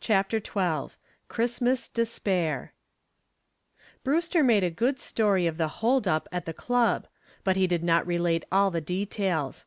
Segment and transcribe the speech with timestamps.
[0.00, 0.94] CHAPTER XII
[1.28, 2.74] CHRISTMAS DESPAIR
[4.04, 7.06] Brewster made a good story of the "hold up" at the club,
[7.42, 9.64] but he did not relate all the details.